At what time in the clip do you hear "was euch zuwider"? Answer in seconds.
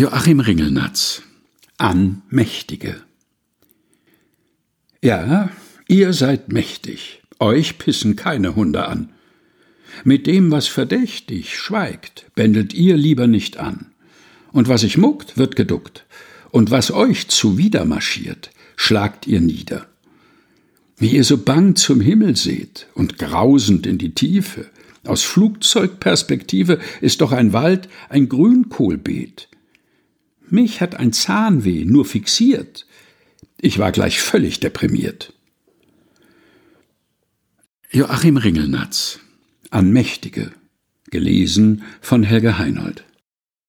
16.70-17.84